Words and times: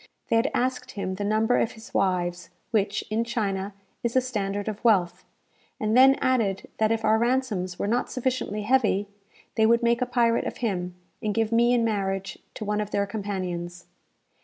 They 0.29 0.35
had 0.35 0.49
asked 0.55 0.93
him 0.93 1.13
the 1.13 1.23
number 1.23 1.59
of 1.59 1.73
his 1.73 1.93
wives, 1.93 2.49
which, 2.71 3.03
in 3.11 3.23
China, 3.23 3.75
is 4.01 4.15
a 4.15 4.19
standard 4.21 4.67
of 4.67 4.83
wealth; 4.83 5.23
and 5.79 5.95
then 5.95 6.15
added 6.15 6.67
that 6.79 6.91
if 6.91 7.05
our 7.05 7.19
ransoms 7.19 7.77
were 7.77 7.85
not 7.85 8.09
sufficiently 8.09 8.63
heavy, 8.63 9.07
they 9.53 9.67
would 9.67 9.83
make 9.83 10.01
a 10.01 10.07
pirate 10.07 10.45
of 10.47 10.57
him, 10.57 10.95
and 11.21 11.35
give 11.35 11.51
me 11.51 11.71
in 11.71 11.85
marriage 11.85 12.39
to 12.55 12.65
one 12.65 12.81
of 12.81 12.89
their 12.89 13.05
companions. 13.05 13.85